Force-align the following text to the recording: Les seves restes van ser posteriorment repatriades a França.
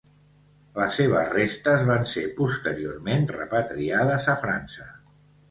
Les 0.77 0.95
seves 0.99 1.29
restes 1.35 1.85
van 1.89 2.07
ser 2.13 2.23
posteriorment 2.39 3.29
repatriades 3.35 4.27
a 4.35 4.37
França. 4.47 4.91